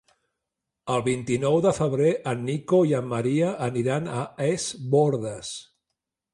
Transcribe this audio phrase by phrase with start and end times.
[0.93, 5.57] El vint-i-nou de febrer en Nico i en Maria aniran a Es Bòrdes.